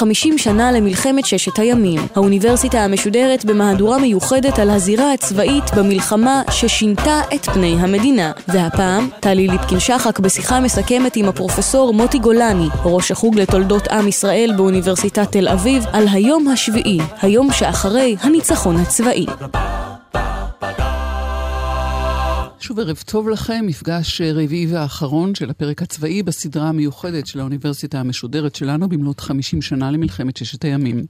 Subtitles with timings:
[0.00, 2.00] 50 שנה למלחמת ששת הימים.
[2.14, 8.32] האוניברסיטה המשודרת במהדורה מיוחדת על הזירה הצבאית במלחמה ששינתה את פני המדינה.
[8.48, 15.32] והפעם, טלי ליפקין-שחק בשיחה מסכמת עם הפרופסור מוטי גולני, ראש החוג לתולדות עם ישראל באוניברסיטת
[15.32, 19.26] תל אביב, על היום השביעי, היום שאחרי הניצחון הצבאי.
[22.70, 28.54] שוב ערב טוב לכם, מפגש רביעי והאחרון של הפרק הצבאי בסדרה המיוחדת של האוניברסיטה המשודרת
[28.54, 31.04] שלנו במלאת 50 שנה למלחמת ששת הימים.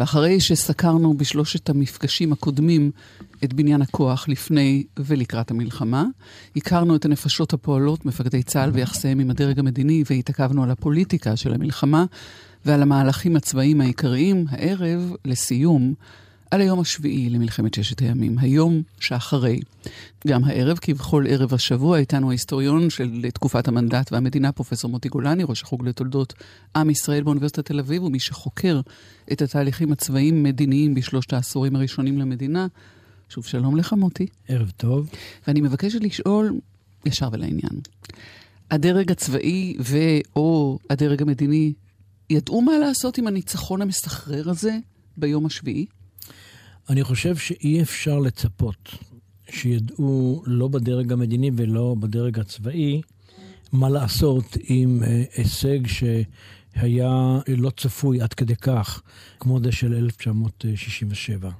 [0.00, 2.90] ואחרי שסקרנו בשלושת המפגשים הקודמים
[3.44, 6.04] את בניין הכוח לפני ולקראת המלחמה,
[6.56, 12.04] הכרנו את הנפשות הפועלות, מפקדי צה"ל ויחסיהם עם הדרג המדיני, והתעכבנו על הפוליטיקה של המלחמה
[12.64, 15.94] ועל המהלכים הצבאיים העיקריים, הערב, לסיום,
[16.50, 19.60] על היום השביעי למלחמת ששת הימים, היום שאחרי.
[20.26, 25.62] גם הערב, כבכל ערב השבוע, איתנו ההיסטוריון של תקופת המנדט והמדינה, פרופסור מוטי גולני, ראש
[25.62, 26.34] החוג לתולדות
[26.76, 28.80] עם ישראל באוניברסיטת תל אביב, ומי שחוקר
[29.32, 32.66] את התהליכים הצבאיים-מדיניים בשלושת העשורים הראשונים למדינה.
[33.28, 34.26] שוב, שלום לך, מוטי.
[34.48, 35.10] ערב טוב.
[35.46, 36.52] ואני מבקשת לשאול,
[37.06, 37.80] ישר ולעניין,
[38.70, 41.72] הדרג הצבאי ו/או הדרג המדיני
[42.30, 44.78] ידעו מה לעשות עם הניצחון המסחרר הזה
[45.16, 45.86] ביום השביעי?
[46.90, 48.90] אני חושב שאי אפשר לצפות
[49.50, 53.00] שידעו לא בדרג המדיני ולא בדרג הצבאי
[53.72, 59.02] מה לעשות עם אה, הישג שהיה לא צפוי עד כדי כך,
[59.40, 61.50] כמו זה של 1967.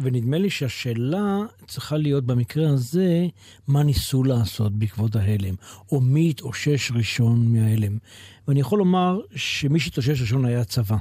[0.00, 3.26] ונדמה לי שהשאלה צריכה להיות במקרה הזה,
[3.68, 5.54] מה ניסו לעשות בעקבות ההלם,
[5.92, 7.98] או מי התאושש ראשון מההלם.
[8.48, 10.96] ואני יכול לומר שמי שהתאושש ראשון היה הצבא.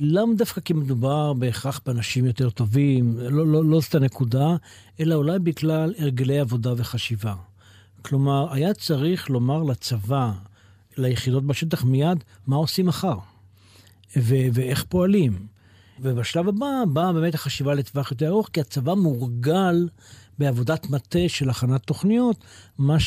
[0.00, 4.56] לאו דווקא כי מדובר בהכרח באנשים יותר טובים, לא, לא, לא זאת הנקודה,
[5.00, 7.34] אלא אולי בגלל הרגלי עבודה וחשיבה.
[8.02, 10.32] כלומר, היה צריך לומר לצבא,
[10.96, 13.16] ליחידות בשטח מיד, מה עושים מחר,
[14.16, 15.46] ו- ואיך פועלים.
[16.02, 19.88] ובשלב הבא באה באמת החשיבה לטווח יותר ארוך, כי הצבא מורגל
[20.38, 22.36] בעבודת מטה של הכנת תוכניות,
[22.78, 23.00] מה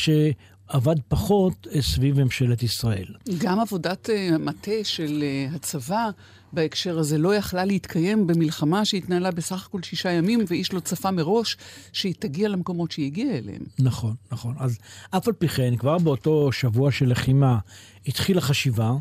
[0.72, 3.06] שעבד פחות סביב ממשלת ישראל.
[3.38, 6.10] גם עבודת uh, מטה של uh, הצבא
[6.52, 11.56] בהקשר הזה לא יכלה להתקיים במלחמה שהתנהלה בסך הכל שישה ימים, ואיש לא צפה מראש
[11.92, 13.62] שהיא תגיע למקומות שהיא הגיעה אליהם.
[13.78, 14.54] נכון, נכון.
[14.58, 14.78] אז
[15.10, 17.58] אף על פי כן, כבר באותו שבוע של לחימה
[18.06, 18.92] התחילה חשיבה.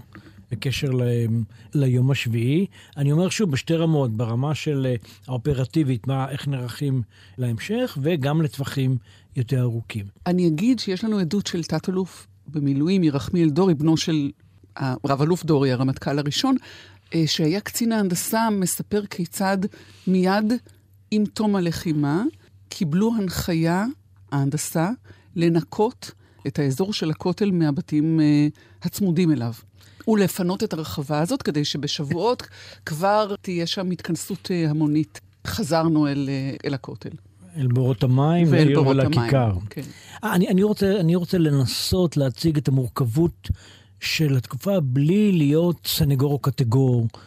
[0.53, 1.01] בקשר ל,
[1.73, 2.65] ליום השביעי.
[2.97, 4.95] אני אומר שוב, בשתי רמות, ברמה של אה,
[5.27, 7.01] האופרטיבית, מה, איך נערכים
[7.37, 8.97] להמשך, וגם לטווחים
[9.35, 10.05] יותר ארוכים.
[10.27, 14.31] אני אגיד שיש לנו עדות של תת-אלוף במילואים, ירחמיאל דורי, בנו של
[14.79, 16.55] רב-אלוף דורי, הרמטכ"ל הראשון,
[17.15, 19.57] אה, שהיה קצין ההנדסה, מספר כיצד
[20.07, 20.53] מיד
[21.11, 22.23] עם תום הלחימה
[22.69, 23.85] קיבלו הנחיה,
[24.31, 24.89] ההנדסה,
[25.35, 26.11] לנקות
[26.47, 28.19] את האזור של הכותל מהבתים
[28.83, 29.53] הצמודים אליו.
[30.07, 32.43] ולפנות את הרחבה הזאת כדי שבשבועות
[32.85, 35.21] כבר תהיה שם התכנסות uh, המונית.
[35.47, 37.09] חזרנו אל, uh, אל הכותל.
[37.57, 39.37] אל בורות המים ואל בורות ולכיכר.
[39.37, 39.65] המים.
[39.69, 39.81] כן.
[40.23, 43.49] אני, אני, רוצה, אני רוצה לנסות להציג את המורכבות
[43.99, 47.19] של התקופה בלי להיות סנגור או קטגור אה,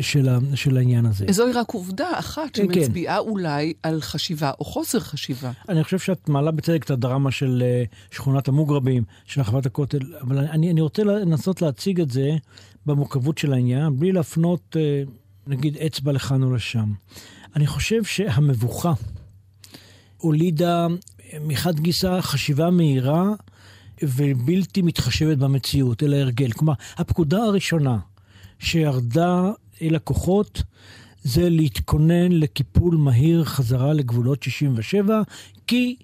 [0.00, 1.26] של, ה, של העניין הזה.
[1.30, 3.28] זוהי רק עובדה אחת כן, שמצביעה כן.
[3.28, 5.52] אולי על חשיבה או חוסר חשיבה.
[5.68, 10.38] אני חושב שאת מעלה בצדק את הדרמה של אה, שכונת המוגרבים, של הרחבת הכותל, אבל
[10.38, 12.30] אני, אני רוצה לנסות להציג את זה
[12.86, 15.02] במורכבות של העניין, בלי להפנות, אה,
[15.46, 16.92] נגיד, אצבע לכאן או לשם.
[17.56, 18.92] אני חושב שהמבוכה
[20.16, 20.86] הולידה
[21.40, 23.24] מחד גיסא חשיבה מהירה
[24.02, 26.52] ובלתי מתחשבת במציאות, אלא הרגל.
[26.52, 27.98] כלומר, הפקודה הראשונה
[28.58, 29.50] שירדה
[29.82, 30.62] אל הכוחות
[31.22, 35.22] זה להתכונן לקיפול מהיר חזרה לגבולות 67,
[35.66, 35.96] כי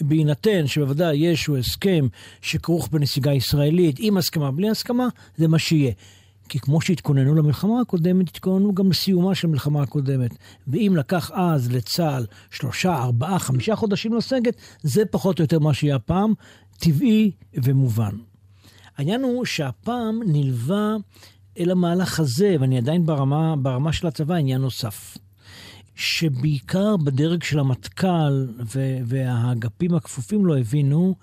[0.00, 2.06] בהינתן שבוודאי יש הסכם
[2.42, 5.92] שכרוך בנסיגה ישראלית, עם הסכמה, בלי הסכמה, זה מה שיהיה.
[6.48, 10.30] כי כמו שהתכוננו למלחמה הקודמת, התכוננו גם לסיומה של המלחמה הקודמת.
[10.68, 15.96] ואם לקח אז לצה"ל שלושה, ארבעה, חמישה חודשים לסגת, זה פחות או יותר מה שיהיה
[15.96, 16.32] הפעם,
[16.78, 18.16] טבעי ומובן.
[18.96, 20.96] העניין הוא שהפעם נלווה
[21.58, 25.18] אל המהלך הזה, ואני עדיין ברמה, ברמה של הצבא, עניין נוסף.
[25.94, 28.46] שבעיקר בדרג של המטכ"ל
[29.06, 31.14] והאגפים הכפופים לו הבינו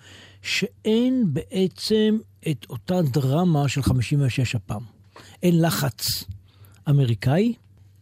[0.41, 2.17] שאין בעצם
[2.51, 4.81] את אותה דרמה של 56 הפעם.
[5.43, 6.23] אין לחץ
[6.89, 7.53] אמריקאי,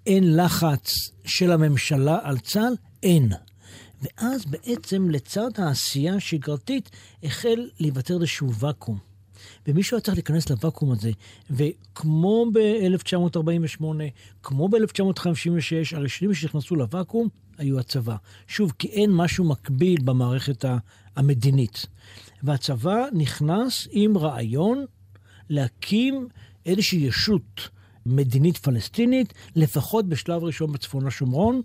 [0.06, 0.94] אין לחץ
[1.25, 3.31] של הממשלה על צה"ל, אין.
[4.01, 6.89] ואז בעצם לצד העשייה השגרתית
[7.24, 9.12] החל להיווצר איזשהו ואקום.
[9.68, 11.12] ומישהו היה צריך להיכנס לוואקום הזה.
[11.51, 13.84] וכמו ב-1948,
[14.44, 18.16] כמו ב-1956, הראשונים שנכנסו לוואקום היו הצבא.
[18.48, 20.66] שוב, כי אין משהו מקביל במערכת
[21.16, 21.86] המדינית.
[22.44, 24.86] והצבא נכנס עם רעיון
[25.50, 26.28] להקים
[26.66, 27.69] איזושהי ישות
[28.06, 31.62] מדינית פלסטינית, לפחות בשלב ראשון בצפון השומרון,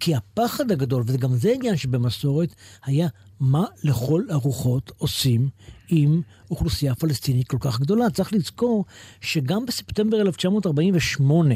[0.00, 2.54] כי הפחד הגדול, וגם זה עניין שבמסורת,
[2.84, 3.08] היה
[3.40, 5.48] מה לכל הרוחות עושים
[5.88, 6.20] עם
[6.50, 8.10] אוכלוסייה פלסטינית כל כך גדולה.
[8.10, 8.84] צריך לזכור
[9.20, 11.54] שגם בספטמבר 1948,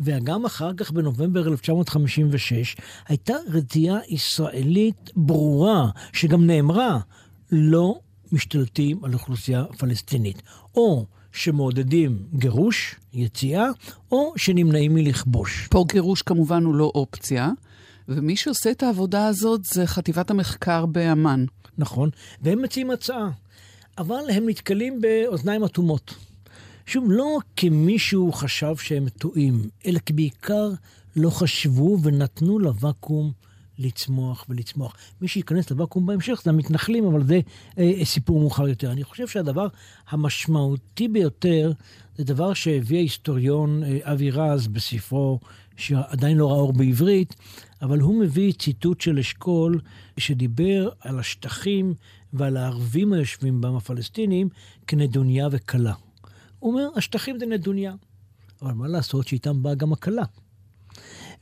[0.00, 2.76] וגם אחר כך בנובמבר 1956,
[3.08, 6.98] הייתה רתיעה ישראלית ברורה, שגם נאמרה,
[7.52, 7.98] לא
[8.32, 10.42] משתלטים על אוכלוסייה פלסטינית.
[10.74, 13.66] או שמעודדים גירוש, יציאה,
[14.12, 15.68] או שנמנעים מלכבוש.
[15.70, 17.50] פה גירוש כמובן הוא לא אופציה,
[18.08, 21.44] ומי שעושה את העבודה הזאת זה חטיבת המחקר באמ"ן.
[21.78, 22.10] נכון,
[22.42, 23.30] והם מציעים הצעה,
[23.98, 26.14] אבל הם נתקלים באוזניים אטומות.
[26.86, 30.70] שוב, לא כי מישהו חשב שהם טועים, אלא כי בעיקר
[31.16, 33.32] לא חשבו ונתנו לוואקום
[33.78, 34.96] לצמוח ולצמוח.
[35.20, 37.40] מי שייכנס לוואקום בהמשך זה המתנחלים, אבל זה
[37.78, 38.92] אה, סיפור מאוחר יותר.
[38.92, 39.66] אני חושב שהדבר
[40.08, 41.72] המשמעותי ביותר
[42.16, 45.40] זה דבר שהביא ההיסטוריון אה, אבי רז בספרו,
[45.76, 47.34] שעדיין לא ראה אור בעברית,
[47.82, 49.80] אבל הוא מביא ציטוט של אשכול
[50.16, 51.94] שדיבר על השטחים
[52.32, 54.48] ועל הערבים היושבים בם הפלסטינים
[54.86, 55.92] כנדוניה וכלה.
[56.58, 57.94] הוא אומר, השטחים זה נדוניה,
[58.62, 60.22] אבל מה לעשות שאיתם באה גם הכלה.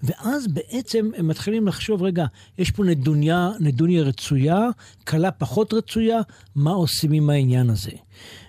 [0.02, 2.26] ואז בעצם הם מתחילים לחשוב, רגע,
[2.58, 4.68] יש פה נדוניה, נדוניה רצויה,
[5.04, 6.20] קלה פחות רצויה,
[6.54, 7.90] מה עושים עם העניין הזה?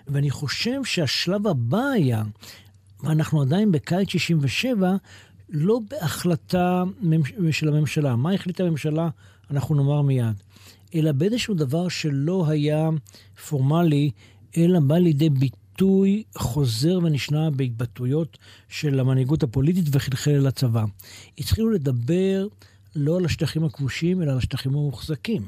[0.08, 2.24] ואני חושב שהשלב הבא היה,
[3.04, 4.96] ואנחנו עדיין בקיץ 67,
[5.50, 6.84] לא בהחלטה
[7.52, 8.16] של הממשלה.
[8.16, 9.10] מה החליטה הממשלה?
[9.52, 10.44] אנחנו נאמר מיד.
[10.96, 12.90] אלא באיזשהו דבר שלא היה
[13.50, 14.12] פורמלי,
[14.58, 15.67] אלא בא לידי ביטוי.
[15.78, 18.38] ביטוי חוזר ונשנה בהתבטאויות
[18.70, 20.86] של המנהיגות הפוליטית וחלחל אל הצבא.
[21.38, 22.48] התחילו לדבר
[22.96, 25.46] לא על השטחים הכבושים, אלא על השטחים המוחזקים.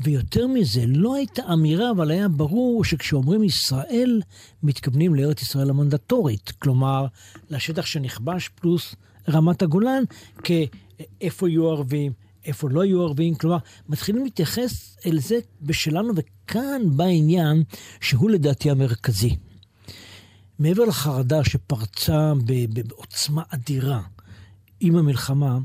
[0.00, 4.22] ויותר מזה, לא הייתה אמירה, אבל היה ברור שכשאומרים ישראל,
[4.62, 6.52] מתכוונים לארץ ישראל המנדטורית.
[6.58, 7.06] כלומר,
[7.50, 8.94] לשטח שנכבש פלוס
[9.28, 10.02] רמת הגולן,
[10.44, 12.12] כאיפה יהיו ערבים,
[12.44, 13.58] איפה לא יהיו ערבים, כלומר,
[13.88, 16.12] מתחילים להתייחס אל זה בשלנו,
[16.44, 17.62] וכאן בא עניין
[18.00, 19.36] שהוא לדעתי המרכזי.
[20.58, 22.32] מעבר לחרדה שפרצה
[22.72, 24.00] בעוצמה אדירה
[24.80, 25.58] עם המלחמה,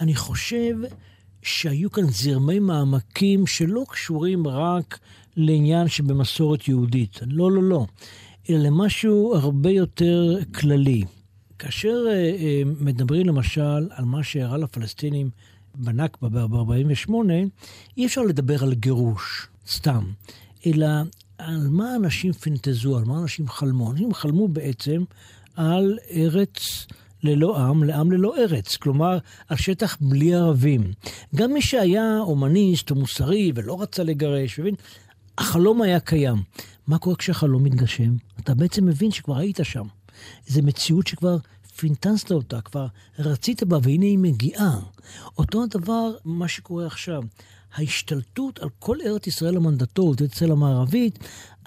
[0.00, 0.74] אני חושב
[1.42, 4.98] שהיו כאן זרמי מעמקים שלא קשורים רק
[5.36, 7.20] לעניין שבמסורת יהודית.
[7.26, 7.86] לא, לא, לא.
[8.50, 11.04] אלא למשהו הרבה יותר כללי.
[11.58, 15.30] כאשר uh, uh, מדברים למשל על מה שאירע לפלסטינים
[15.74, 17.12] בנכבה ב-48,
[17.96, 20.04] אי אפשר לדבר על גירוש, סתם,
[20.66, 20.86] אלא
[21.38, 23.92] על מה אנשים פנטזו, על מה אנשים חלמו.
[23.92, 25.04] אנשים חלמו בעצם
[25.56, 26.86] על ארץ
[27.22, 29.18] ללא עם, לעם ללא ארץ, כלומר,
[29.48, 30.92] על שטח בלי ערבים.
[31.34, 34.74] גם מי שהיה הומניסט או מוסרי ולא רצה לגרש, מבין?
[35.38, 36.42] החלום היה קיים.
[36.86, 38.14] מה קורה כשהחלום מתגשם?
[38.40, 39.86] אתה בעצם מבין שכבר היית שם.
[40.46, 41.36] זו מציאות שכבר
[41.76, 42.86] פינטזת אותה, כבר
[43.18, 44.80] רצית בה, והנה היא מגיעה.
[45.38, 47.22] אותו הדבר, מה שקורה עכשיו.
[47.74, 51.18] ההשתלטות על כל ארץ ישראל המנדטורית, ישראל המערבית,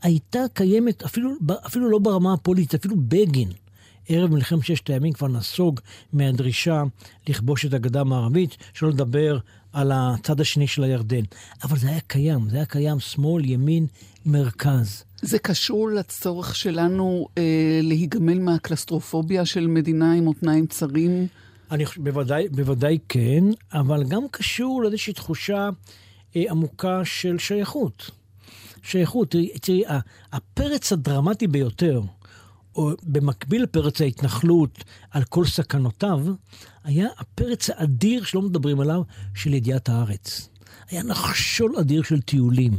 [0.01, 1.31] הייתה קיימת אפילו,
[1.65, 3.50] אפילו לא ברמה הפוליטית, אפילו בגין.
[4.08, 5.79] ערב מלחמת ששת הימים כבר נסוג
[6.13, 6.84] מהדרישה
[7.29, 9.38] לכבוש את הגדה המערבית, שלא לדבר
[9.74, 11.24] על הצד השני של הירדן.
[11.63, 13.88] אבל זה היה קיים, זה היה קיים שמאל, ימין,
[14.25, 15.03] מרכז.
[15.22, 21.27] זה קשור לצורך שלנו אה, להיגמל מהקלסטרופוביה של מדינה עם מותניים צרים?
[21.71, 25.69] אני חושב, בוודאי, בוודאי כן, אבל גם קשור לאיזושהי תחושה
[26.35, 28.11] אה, עמוקה של שייכות.
[28.83, 29.83] שייכות, תראי,
[30.31, 32.01] הפרץ הדרמטי ביותר,
[32.75, 36.19] או במקביל לפרץ ההתנחלות על כל סכנותיו,
[36.83, 39.01] היה הפרץ האדיר שלא מדברים עליו,
[39.35, 40.49] של ידיעת הארץ.
[40.89, 42.73] היה נחשול אדיר של טיולים,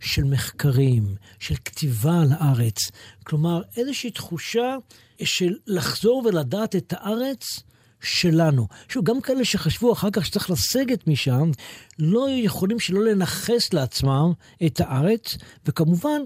[0.00, 2.78] של מחקרים, של כתיבה על הארץ.
[3.24, 4.76] כלומר, איזושהי תחושה
[5.24, 7.62] של לחזור ולדעת את הארץ
[8.04, 8.66] שלנו.
[8.88, 11.50] שוב, גם כאלה שחשבו אחר כך שצריך לסגת משם,
[11.98, 14.32] לא יכולים שלא לנכס לעצמם
[14.66, 16.20] את הארץ, וכמובן,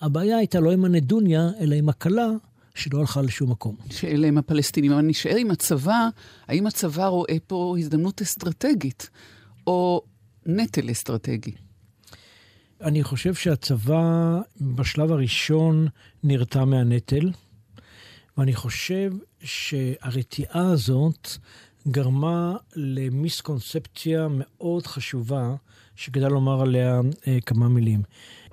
[0.00, 2.26] הבעיה הייתה לא עם הנדוניה, אלא עם הכלה,
[2.74, 3.76] שלא הלכה לשום מקום.
[3.90, 4.92] שאלה הם הפלסטינים.
[4.92, 6.08] אבל נשאר עם הצבא,
[6.48, 9.10] האם הצבא רואה פה הזדמנות אסטרטגית,
[9.66, 10.02] או
[10.46, 11.52] נטל אסטרטגי?
[12.80, 15.88] אני חושב שהצבא בשלב הראשון
[16.24, 17.30] נרתע מהנטל,
[18.38, 19.12] ואני חושב
[19.44, 21.28] שהרתיעה הזאת
[21.88, 25.54] גרמה למיסקונספציה מאוד חשובה,
[25.96, 28.02] שכדאי לומר עליה אה, כמה מילים.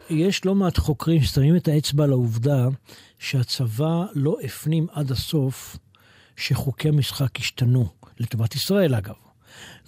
[0.10, 2.68] יש לא מעט חוקרים ששמים את האצבע על העובדה
[3.20, 5.78] שהצבא לא הפנים עד הסוף
[6.36, 7.88] שחוקי המשחק השתנו,
[8.20, 9.16] לטובת ישראל אגב.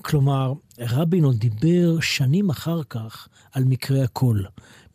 [0.01, 4.45] כלומר, רבין עוד דיבר שנים אחר כך על מקרה הקול.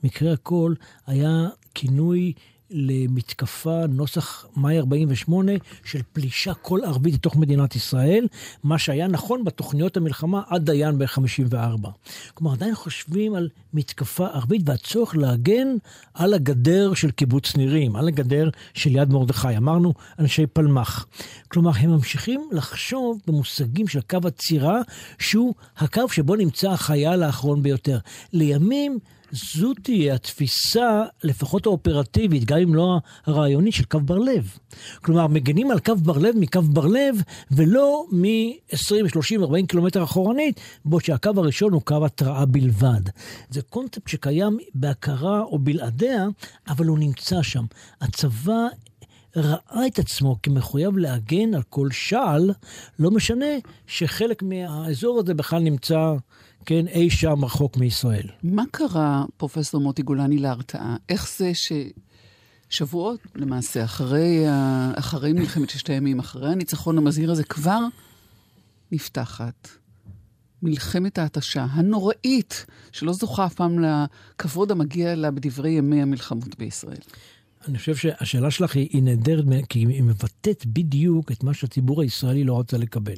[0.04, 2.32] מקרה הקול היה כינוי
[2.73, 5.52] למתקפה נוסח מאי 48
[5.85, 8.26] של פלישה כל ערבית לתוך מדינת ישראל,
[8.64, 11.88] מה שהיה נכון בתוכניות המלחמה עד דיין ב-54.
[12.35, 15.69] כלומר, עדיין חושבים על מתקפה ערבית והצורך להגן
[16.14, 19.57] על הגדר של קיבוץ נירים, על הגדר של יד מרדכי.
[19.57, 21.07] אמרנו אנשי פלמ"ח.
[21.49, 24.81] כלומר, הם ממשיכים לחשוב במושגים של קו עצירה,
[25.19, 27.99] שהוא הקו שבו נמצא החייל האחרון ביותר.
[28.33, 28.99] לימים,
[29.33, 34.57] זו תהיה התפיסה, לפחות האופרטיבית, גם אם לא הרעיונית, של קו בר לב.
[35.05, 40.61] כלומר, מגנים על קו בר לב מקו בר לב, ולא מ-20, 30, 40 קילומטר אחורנית,
[40.85, 43.03] בעוד שהקו הראשון הוא קו התראה בלבד.
[43.51, 46.27] זה קונספט שקיים בהכרה או בלעדיה,
[46.69, 47.65] אבל הוא נמצא שם.
[48.01, 48.67] הצבא
[49.37, 52.51] ראה את עצמו כמחויב להגן על כל שעל,
[52.99, 53.47] לא משנה
[53.87, 56.15] שחלק מהאזור הזה בכלל נמצא
[56.67, 58.27] כן, אי שם רחוק מישראל.
[58.43, 60.97] מה קרה, פרופסור מוטי גולני, להרתעה?
[61.09, 61.53] איך זה
[62.71, 64.45] ששבועות, למעשה, אחרי,
[64.95, 67.81] אחרי מלחמת ששת הימים, אחרי הניצחון המזהיר הזה, כבר
[68.93, 69.69] נפתחת
[70.62, 77.01] מלחמת ההתשה הנוראית, שלא זוכה אף פעם לכבוד המגיע לה בדברי ימי המלחמות בישראל?
[77.69, 82.45] אני חושב שהשאלה שלך היא, היא נהדרת, כי היא מבטאת בדיוק את מה שהציבור הישראלי
[82.45, 83.16] לא רצה לקבל.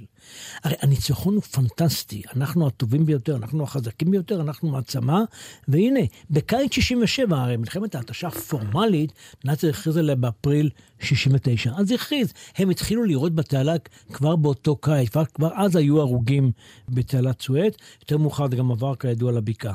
[0.65, 5.23] הרי הניצחון הוא פנטסטי, אנחנו הטובים ביותר, אנחנו החזקים ביותר, אנחנו מעצמה,
[5.69, 9.13] והנה, בקיץ 67, הרי מלחמת ההתשה הפורמלית,
[9.45, 10.71] נאצר הכריז עליה באפריל
[11.01, 11.73] 69.
[11.77, 13.75] אז הכריז, הם התחילו לירות בתעלה
[14.13, 16.53] כבר באותו קיץ, כבר, כבר אז היו הרוגים
[16.89, 19.75] בתעלת סואט, יותר מאוחר זה גם עבר כידוע לבקעה.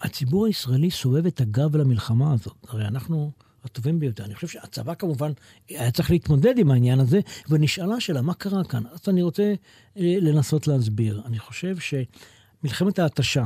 [0.00, 2.56] הציבור הישראלי סובב את הגב למלחמה הזאת.
[2.68, 3.32] הרי אנחנו
[3.64, 4.24] הטובים ביותר.
[4.24, 5.32] אני חושב שהצבא כמובן
[5.68, 8.82] היה צריך להתמודד עם העניין הזה, ונשאלה שאלה, מה קרה כאן?
[8.92, 9.54] אז אני רוצה
[9.96, 11.22] אה, לנסות להסביר.
[11.26, 13.44] אני חושב שמלחמת ההתשה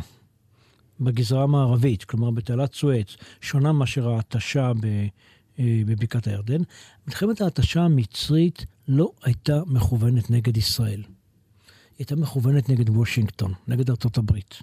[1.01, 4.87] בגזרה המערבית, כלומר בתעלת סואץ, שונה מאשר ההתשה ב...
[5.59, 6.63] אה, בבקעת הירדן.
[7.07, 11.01] מלחמת ההתשה המצרית לא הייתה מכוונת נגד ישראל.
[11.01, 11.07] היא
[11.99, 14.63] הייתה מכוונת נגד וושינגטון, נגד ארצות הברית.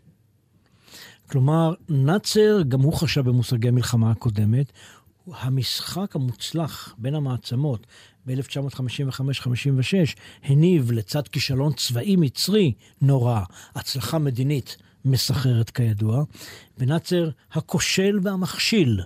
[1.30, 4.72] כלומר, נאצר, גם הוא חשב במושגי המלחמה הקודמת,
[5.34, 7.88] המשחק המוצלח בין המעצמות
[8.26, 13.42] ב-1955-56 הניב לצד כישלון צבאי מצרי נורא,
[13.76, 16.24] הצלחה מדינית מסחררת כידוע,
[16.78, 19.02] ונאצר הכושל והמכשיל,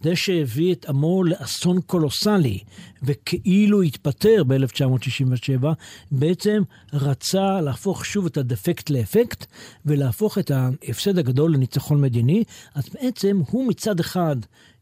[0.00, 2.58] זה שהביא את עמו לאסון קולוסלי,
[3.02, 5.66] וכאילו התפטר ב-1967,
[6.10, 6.62] בעצם
[6.92, 9.46] רצה להפוך שוב את הדפקט לאפקט,
[9.86, 14.36] ולהפוך את ההפסד הגדול לניצחון מדיני, אז בעצם הוא מצד אחד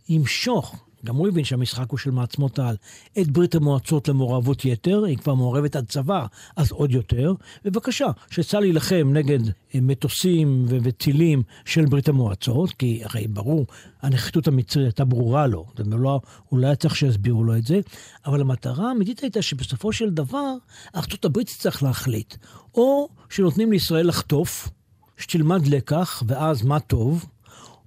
[0.08, 2.76] ימשוך גם הוא הבין שהמשחק הוא של מעצמות על,
[3.20, 7.34] את ברית המועצות למעורבות יתר, היא כבר מעורבת עד צבא, אז עוד יותר.
[7.64, 13.66] בבקשה, שצה"ל להילחם נגד אה, מטוסים וטילים של ברית המועצות, כי הרי ברור,
[14.02, 17.80] הנחיתות המצרית הייתה ברורה לו, זה לא, הוא לא היה צריך שיסבירו לו את זה,
[18.26, 20.54] אבל המטרה האמיתית הייתה שבסופו של דבר,
[20.96, 22.34] ארצות הברית תצטרך להחליט,
[22.74, 24.68] או שנותנים לישראל לחטוף,
[25.16, 27.26] שתלמד לקח, ואז מה טוב,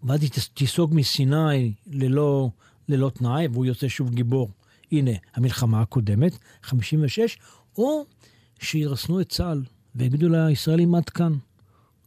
[0.04, 2.50] ואז היא תיסוג מסיני ללא...
[2.89, 4.50] ללא תנאי, והוא יוצא שוב גיבור.
[4.91, 7.38] הנה, המלחמה הקודמת, 56,
[7.77, 8.06] או
[8.60, 9.63] שירסנו את צה"ל
[9.96, 11.34] ויגידו לישראלים עד כאן.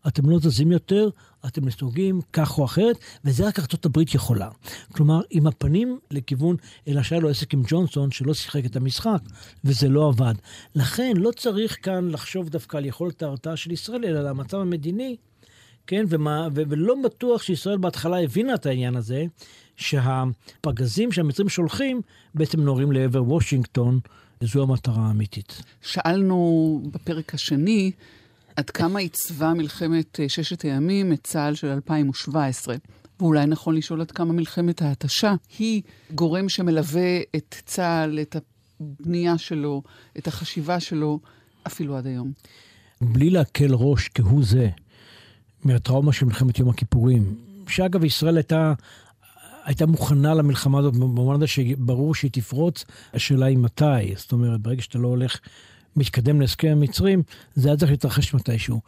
[0.06, 1.08] אתם לא זזים יותר,
[1.46, 4.49] אתם נסוגים כך או אחרת, וזה רק ארצות הברית יכולה.
[4.92, 6.56] כלומר, עם הפנים לכיוון,
[6.88, 9.18] אלא שהיה לו עסק עם ג'ונסון, שלא שיחק את המשחק,
[9.64, 10.34] וזה לא עבד.
[10.75, 15.16] לכן, לא צריך כאן לחשוב דווקא על יכולת ההרתעה של ישראל, אלא על המצב המדיני,
[15.90, 19.25] כן, ומה, ו- ולא בטוח שישראל בהתחלה הבינה את העניין הזה,
[19.76, 22.00] שהפגזים שהמצרים שולחים
[22.35, 24.00] בעצם נורים לעבר וושינגטון,
[24.42, 25.62] וזו המטרה האמיתית.
[25.82, 27.90] שאלנו בפרק השני
[28.56, 32.76] עד כמה עיצבה מלחמת אה, ששת הימים את צה"ל של 2017.
[33.20, 35.82] ואולי נכון לשאול עד כמה מלחמת ההתשה היא
[36.14, 38.37] גורם שמלווה את צה"ל, את
[38.80, 39.82] הבנייה שלו,
[40.18, 41.20] את החשיבה שלו,
[41.66, 42.32] אפילו עד היום.
[43.00, 44.68] בלי להקל ראש כהוא זה
[45.64, 47.35] מהטראומה של מלחמת יום הכיפורים,
[47.69, 48.73] שאגב, ישראל הייתה
[49.64, 54.14] הייתה מוכנה למלחמה הזאת במובן הזה שברור שהיא תפרוץ, השאלה היא מתי.
[54.17, 55.40] זאת אומרת, ברגע שאתה לא הולך,
[55.97, 57.23] מתקדם להסכם המצרים,
[57.55, 58.81] זה היה צריך להתרחש מתישהו.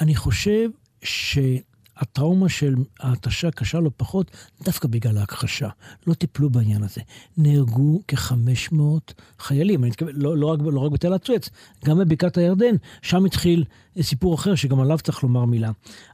[0.00, 0.68] אני חושב
[1.02, 1.56] שה...
[2.00, 4.30] הטראומה של ההתשה קשה לא פחות,
[4.64, 5.68] דווקא בגלל ההכחשה.
[6.06, 7.00] לא טיפלו בעניין הזה.
[7.36, 11.50] נהרגו כ-500 חיילים, אני מתכוון, לא, לא, רק, לא רק בתל הצואץ,
[11.84, 13.64] גם בבקעת הירדן, שם התחיל
[14.00, 15.70] סיפור אחר שגם עליו צריך לומר מילה.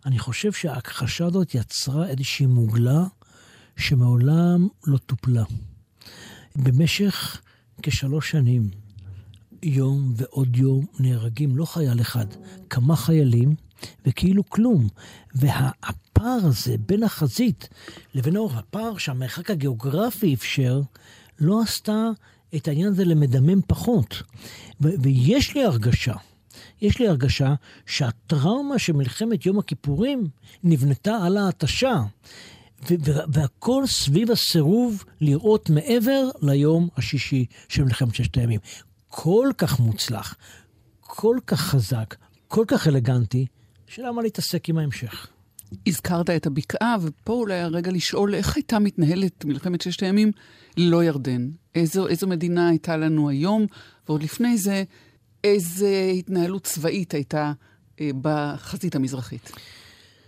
[0.06, 3.04] אני חושב שההכחשה הזאת יצרה איזושהי מוגלה
[3.76, 5.44] שמעולם לא טופלה.
[6.56, 7.40] במשך
[7.82, 8.70] כשלוש שנים,
[9.62, 12.26] יום ועוד יום נהרגים, לא חייל אחד,
[12.70, 13.54] כמה חיילים,
[14.06, 14.88] וכאילו כלום.
[15.34, 17.68] והפער הזה בין החזית
[18.14, 20.80] לבין האור, הפער שהמרחק הגיאוגרפי אפשר,
[21.40, 22.08] לא עשתה
[22.56, 24.22] את העניין הזה למדמם פחות.
[24.80, 26.14] ו- ויש לי הרגשה,
[26.80, 27.54] יש לי הרגשה
[27.86, 30.28] שהטראומה של מלחמת יום הכיפורים
[30.64, 32.02] נבנתה על ההתשה.
[33.28, 38.60] והכל סביב הסירוב לראות מעבר ליום השישי של מלחמת ששת הימים.
[39.08, 40.34] כל כך מוצלח,
[41.00, 42.14] כל כך חזק,
[42.48, 43.46] כל כך אלגנטי,
[43.88, 45.26] שלמה להתעסק עם ההמשך.
[45.86, 50.32] הזכרת את הבקעה, ופה אולי הרגע לשאול איך הייתה מתנהלת מלחמת ששת הימים
[50.76, 51.48] ללא ירדן.
[51.74, 53.66] איזו, איזו מדינה הייתה לנו היום,
[54.08, 54.84] ועוד לפני זה,
[55.44, 55.86] איזו
[56.18, 57.52] התנהלות צבאית הייתה
[58.00, 59.52] אה, בחזית המזרחית.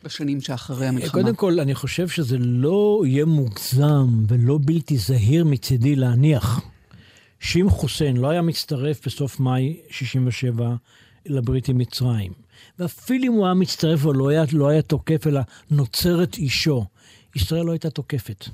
[0.04, 1.22] בשנים שאחרי המלחמה.
[1.22, 6.60] קודם כל, אני חושב שזה לא יהיה מוגזם ולא בלתי זהיר מצידי להניח
[7.40, 10.74] שאם חוסיין לא היה מצטרף בסוף מאי 67'
[11.26, 12.32] לברית עם מצרים,
[12.78, 16.84] ואפילו אם הוא היה מצטרף ולא היה, לא היה תוקף, אלא נוצרת אישו,
[17.36, 18.44] ישראל לא הייתה תוקפת.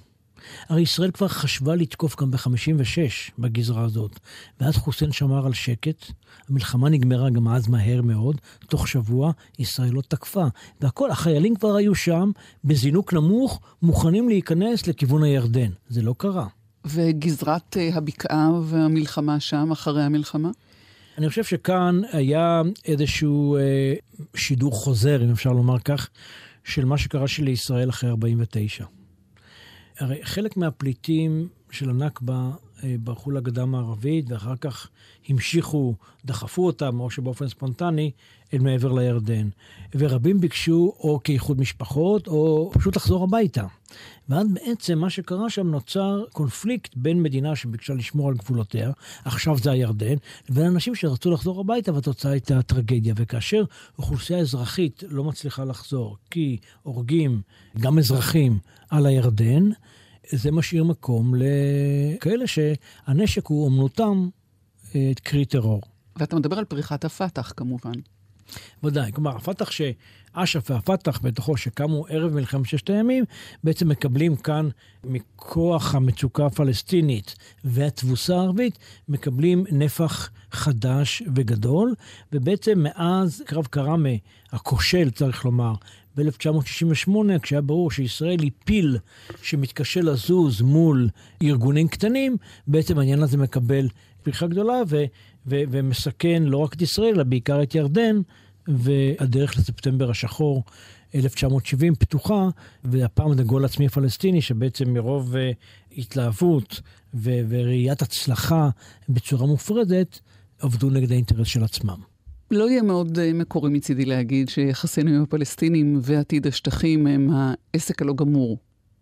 [0.69, 4.21] הרי ישראל כבר חשבה לתקוף גם ב-56 בגזרה הזאת,
[4.61, 6.05] ואז חוסיין שמר על שקט,
[6.49, 10.45] המלחמה נגמרה גם אז מהר מאוד, תוך שבוע ישראל לא תקפה.
[10.81, 12.31] והכל, החיילים כבר היו שם,
[12.65, 15.71] בזינוק נמוך, מוכנים להיכנס לכיוון הירדן.
[15.89, 16.47] זה לא קרה.
[16.85, 20.51] וגזרת אה, הבקעה והמלחמה שם, אחרי המלחמה?
[21.19, 23.95] אני חושב שכאן היה איזשהו אה,
[24.37, 26.09] שידור חוזר, אם אפשר לומר כך,
[26.65, 28.85] של מה שקרה לישראל אחרי 49.
[29.99, 32.51] הרי חלק מהפליטים של הנכבה
[32.85, 34.89] אה, ברחו לגדה המערבית, ואחר כך
[35.29, 38.11] המשיכו, דחפו אותם, או שבאופן ספונטני,
[38.55, 39.49] אל מעבר לירדן.
[39.95, 43.67] ורבים ביקשו או כאיחוד משפחות, או פשוט לחזור הביתה.
[44.29, 48.91] ואז בעצם מה שקרה שם נוצר קונפליקט בין מדינה שביקשה לשמור על גבולותיה,
[49.25, 50.15] עכשיו זה הירדן,
[50.49, 53.15] לבין אנשים שרצו לחזור הביתה, והתוצאה הייתה טרגדיה.
[53.17, 53.65] וכאשר
[53.99, 57.41] אוכלוסייה אזרחית לא מצליחה לחזור, כי הורגים
[57.79, 58.59] גם אזרחים
[58.91, 59.71] על הירדן,
[60.31, 64.29] זה משאיר מקום לכאלה שהנשק הוא אומנותם
[64.95, 65.81] אה, קרי טרור.
[66.17, 67.93] ואתה מדבר על פריחת הפת"ח כמובן.
[68.85, 73.25] ודאי, כלומר, הפת"ח שאש"ף והפת"ח בתוכו שקמו ערב מלחמת ששת הימים,
[73.65, 74.69] בעצם מקבלים כאן
[75.05, 77.35] מכוח המצוקה הפלסטינית
[77.65, 81.95] והתבוסה הערבית, מקבלים נפח חדש וגדול,
[82.33, 84.09] ובעצם מאז קרב קראמה
[84.53, 85.75] הכושל, צריך לומר,
[86.17, 87.11] ב-1968,
[87.43, 88.99] כשהיה ברור שישראל היא פיל
[89.43, 91.09] שמתקשה לזוז מול
[91.43, 93.89] ארגונים קטנים, בעצם העניין הזה מקבל
[94.23, 95.05] פריחה גדולה ו-
[95.47, 98.21] ו- ומסכן לא רק את ישראל, אלא בעיקר את ירדן,
[98.69, 100.65] והדרך לספטמבר השחור
[101.15, 102.49] 1970 פתוחה,
[102.85, 105.39] והפעם זה גול עצמי פלסטיני, שבעצם מרוב uh,
[105.99, 106.81] התלהבות
[107.15, 108.69] ו- וראיית הצלחה
[109.09, 110.21] בצורה מופרדת,
[110.59, 112.14] עבדו נגד האינטרס של עצמם.
[112.55, 118.15] לא יהיה מאוד uh, מקורי מצידי להגיד שיחסינו עם הפלסטינים ועתיד השטחים הם העסק הלא
[118.15, 118.59] גמור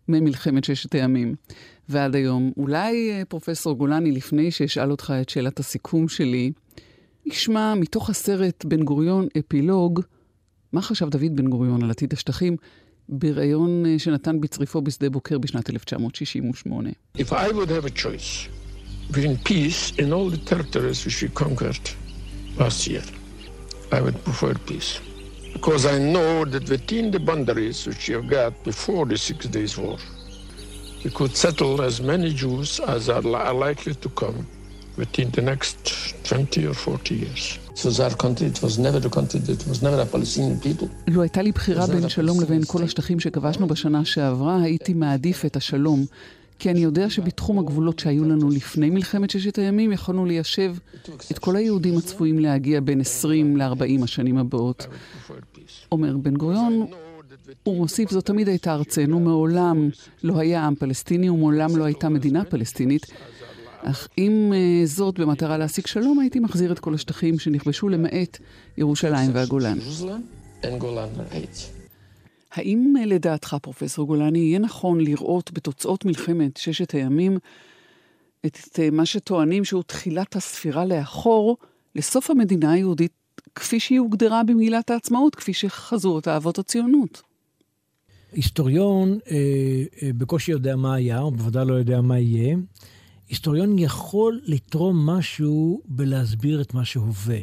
[0.07, 1.35] ממלחמת ששת הימים
[1.89, 2.51] ועד היום.
[2.57, 6.51] אולי uh, פרופסור גולני, לפני שאשאל אותך את שאלת הסיכום שלי,
[7.25, 10.01] ישמע מתוך הסרט בן גוריון אפילוג,
[10.73, 12.57] מה חשב דוד בן גוריון על עתיד השטחים
[13.09, 16.89] בריאיון uh, שנתן בצריפו בשדה בוקר בשנת 1968.
[17.17, 18.47] If I would have a choice
[19.11, 21.89] between peace in all the territories which we conquered
[22.57, 23.22] last year,
[23.97, 24.91] I would prefer peace.
[25.55, 29.97] Because I know that within the boundaries which you got before the Six Days War,
[31.03, 34.39] we could settle as many Jews as are, li are likely to come
[35.01, 35.77] within the next
[36.23, 37.59] 20 or 40 years.
[37.75, 40.87] It was our country, it was never the country, it was never a Palestinian people.
[41.07, 45.55] לו הייתה לי בחירה בין שלום לבין כל השטחים שכבשנו בשנה שעברה, הייתי מעדיף את
[45.55, 46.05] השלום.
[46.63, 50.75] כי אני יודע שבתחום הגבולות שהיו לנו לפני מלחמת ששת הימים, יכולנו ליישב
[51.31, 54.87] את כל היהודים הצפויים להגיע בין 20 ל-40 השנים הבאות.
[55.91, 56.87] אומר בן גוריון,
[57.63, 59.89] הוא מוסיף, זו תמיד הייתה ארצנו, מעולם
[60.23, 63.05] לא היה עם פלסטיני ומעולם לא הייתה מדינה פלסטינית.
[63.81, 68.37] אך אם uh, זאת במטרה להשיג שלום, הייתי מחזיר את כל השטחים שנכבשו למעט
[68.77, 69.77] ירושלים והגולן.
[72.53, 77.37] האם אה, לדעתך, פרופסור גולני, יהיה נכון לראות בתוצאות מלחמת ששת הימים
[78.45, 81.57] את אה, מה שטוענים שהוא תחילת הספירה לאחור
[81.95, 83.11] לסוף המדינה היהודית
[83.55, 87.21] כפי שהיא הוגדרה במגילת העצמאות, כפי שחזו אותה אבות הציונות?
[88.31, 89.37] היסטוריון אה,
[90.03, 92.55] אה, בקושי יודע מה היה, או בוודאי לא יודע מה יהיה.
[93.29, 97.37] היסטוריון יכול לתרום משהו בלהסביר את מה שהווה,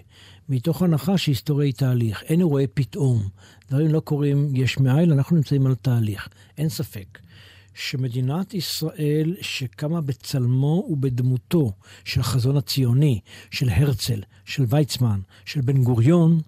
[0.50, 2.22] מתוך הנחה שהיסטוריה היא תהליך.
[2.22, 3.28] אין אירועי פתאום.
[3.70, 6.28] דברים לא קורים יש מאין, אנחנו נמצאים על תהליך.
[6.58, 7.18] אין ספק.
[7.74, 11.72] שמדינת ישראל, שקמה בצלמו ובדמותו
[12.04, 16.40] של החזון הציוני, של הרצל, של ויצמן, של בן גוריון,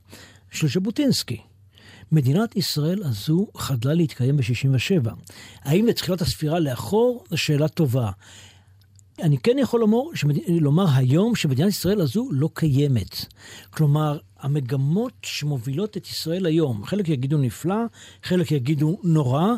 [0.50, 1.40] של ז'בוטינסקי,
[2.12, 5.10] מדינת ישראל הזו חדלה להתקיים ב-67.
[5.62, 7.24] האם לתחילת הספירה לאחור?
[7.30, 8.10] זו שאלה טובה.
[9.22, 10.37] אני כן יכול לומר, שמד...
[10.48, 13.26] לומר היום שמדינת ישראל הזו לא קיימת.
[13.70, 17.85] כלומר, המגמות שמובילות את ישראל היום, חלק יגידו נפלא,
[18.22, 19.48] חלק יגידו נורא,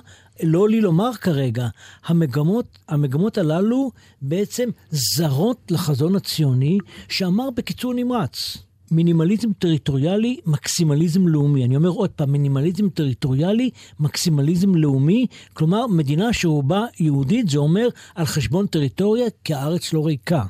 [0.42, 1.68] לא לי לומר כרגע.
[2.04, 3.90] המגמות, המגמות הללו
[4.22, 8.56] בעצם זרות לחזון הציוני, שאמר בקיצור נמרץ,
[8.94, 11.64] מינימליזם טריטוריאלי, מקסימליזם לאומי.
[11.64, 18.24] אני אומר עוד פעם, מינימליזם טריטוריאלי, מקסימליזם לאומי, כלומר, מדינה שרובה יהודית, זה אומר על
[18.24, 20.44] חשבון טריטוריה, כי הארץ לא ריקה.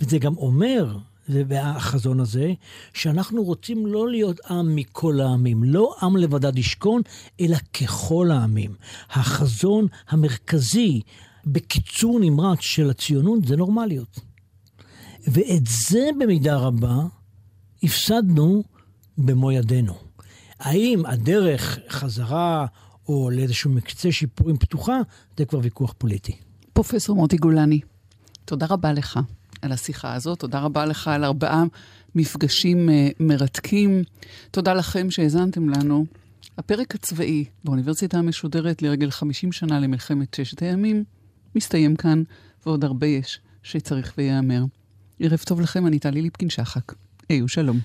[0.00, 0.96] וזה גם אומר,
[1.28, 2.52] והחזון הזה,
[2.94, 7.02] שאנחנו רוצים לא להיות עם מכל העמים, לא עם לבדד ישכון,
[7.40, 8.74] אלא ככל העמים.
[9.10, 11.00] החזון המרכזי,
[11.46, 14.20] בקיצור נמרץ של הציונות, זה נורמליות.
[15.26, 17.02] ואת זה במידה רבה
[17.82, 18.62] הפסדנו
[19.18, 19.94] במו ידינו.
[20.60, 22.66] האם הדרך חזרה
[23.08, 25.00] או לאיזשהו מקצה שיפורים פתוחה,
[25.36, 26.36] זה כבר ויכוח פוליטי.
[26.72, 27.80] פרופסור מוטי גולני,
[28.44, 29.20] תודה רבה לך
[29.62, 31.64] על השיחה הזאת, תודה רבה לך על ארבעה
[32.14, 34.02] מפגשים uh, מרתקים.
[34.50, 36.06] תודה לכם שהאזנתם לנו.
[36.58, 41.04] הפרק הצבאי באוניברסיטה המשודרת לרגל 50 שנה למלחמת ששת הימים
[41.54, 42.22] מסתיים כאן,
[42.66, 44.64] ועוד הרבה יש שצריך וייאמר.
[45.20, 46.92] ערב טוב לכם, אני טלי ליפקין-שחק.
[47.28, 47.78] היו שלום.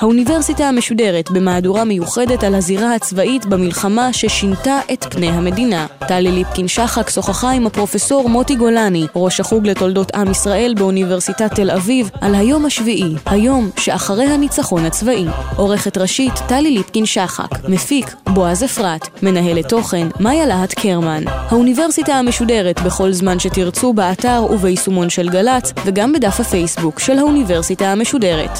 [0.00, 5.86] האוניברסיטה המשודרת במהדורה מיוחדת על הזירה הצבאית במלחמה ששינתה את פני המדינה.
[6.08, 11.70] טלי ליפקין שחק שוחחה עם הפרופסור מוטי גולני, ראש החוג לתולדות עם ישראל באוניברסיטת תל
[11.70, 15.26] אביב, על היום השביעי, היום שאחרי הניצחון הצבאי.
[15.56, 21.22] עורכת ראשית טלי ליפקין שחק, מפיק בועז אפרת, מנהלת תוכן מאיה להט קרמן.
[21.26, 28.58] האוניברסיטה המשודרת בכל זמן שתרצו באתר וביישומון של גל"צ, וגם בדף הפייסבוק של האוניברסיטה משודרת.